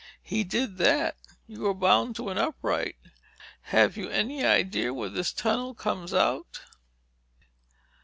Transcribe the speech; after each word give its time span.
"He 0.23 0.43
did 0.43 0.77
that. 0.79 1.15
You 1.45 1.59
were 1.59 1.75
bound 1.75 2.15
to 2.15 2.29
an 2.29 2.37
upright. 2.39 2.95
Have 3.65 3.97
you 3.97 4.09
any 4.09 4.43
idea 4.43 4.95
where 4.95 5.09
this 5.09 5.31
tunnel 5.31 5.75
comes 5.75 6.11
out?" 6.11 6.59